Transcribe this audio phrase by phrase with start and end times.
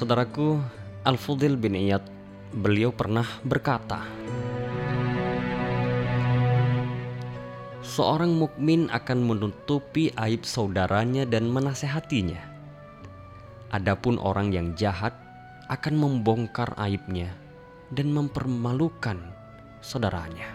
[0.00, 0.56] Saudaraku,
[1.04, 2.00] Al-Fudil bin Iyad,
[2.56, 4.00] beliau pernah berkata,
[7.84, 12.40] Seorang mukmin akan menutupi aib saudaranya dan menasehatinya.
[13.76, 15.12] Adapun orang yang jahat
[15.68, 17.36] akan membongkar aibnya
[17.92, 19.20] dan mempermalukan
[19.84, 20.48] saudaranya.